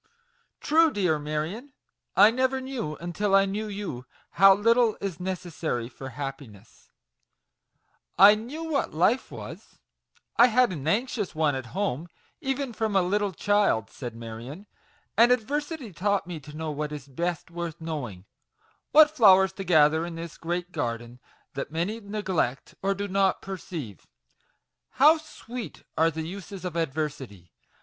"True, 0.59 0.89
dear 0.89 1.19
Marion! 1.19 1.73
I 2.15 2.31
never 2.31 2.59
knew, 2.59 2.95
until 2.95 3.35
I 3.35 3.45
knew 3.45 3.67
you, 3.67 4.07
how 4.31 4.55
little 4.55 4.97
is 4.99 5.19
necessary 5.19 5.87
for 5.89 6.09
happi 6.09 6.49
ness 6.49 6.89
V 6.89 7.93
"I 8.17 8.33
knew 8.33 8.63
what 8.63 8.95
life 8.95 9.29
was 9.31 9.77
I 10.37 10.47
had 10.47 10.71
an 10.71 10.87
anxious 10.87 11.35
one 11.35 11.53
at 11.53 11.67
home, 11.77 12.07
even 12.41 12.73
from 12.73 12.95
a 12.95 13.03
little 13.03 13.31
child," 13.31 13.91
said 13.91 14.15
Marion, 14.15 14.65
"and 15.17 15.31
adversity 15.31 15.93
taught 15.93 16.25
me 16.25 16.39
to 16.39 16.57
know 16.57 16.71
what 16.71 16.91
is 16.91 17.07
best 17.07 17.51
worth 17.51 17.79
knowing; 17.79 18.25
what 18.89 19.11
flowers 19.15 19.53
to 19.53 19.63
gather 19.63 20.03
in 20.03 20.15
this 20.15 20.35
great 20.35 20.71
garden, 20.71 21.19
that 21.53 21.69
many 21.69 21.99
neglect, 21.99 22.73
or 22.81 22.95
do 22.95 23.07
not 23.07 23.39
perceive. 23.43 24.07
How 24.93 25.17
sweet 25.19 25.83
are 25.95 26.09
the 26.09 26.23
uses 26.27 26.65
of 26.65 26.75
adversity 26.75 27.51